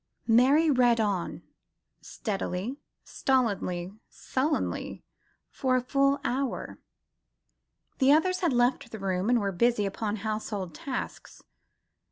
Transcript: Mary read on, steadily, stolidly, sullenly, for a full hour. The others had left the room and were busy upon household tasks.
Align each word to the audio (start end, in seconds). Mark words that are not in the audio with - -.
Mary 0.25 0.71
read 0.71 0.99
on, 0.99 1.43
steadily, 2.01 2.79
stolidly, 3.03 3.93
sullenly, 4.09 5.03
for 5.51 5.75
a 5.75 5.79
full 5.83 6.19
hour. 6.23 6.79
The 7.99 8.11
others 8.11 8.39
had 8.39 8.51
left 8.51 8.89
the 8.91 8.97
room 8.97 9.29
and 9.29 9.39
were 9.39 9.51
busy 9.51 9.85
upon 9.85 10.15
household 10.15 10.73
tasks. 10.73 11.43